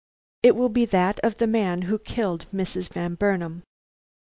[0.41, 2.89] It will be that of the man who killed Mrs.
[2.91, 3.61] Van Burnam."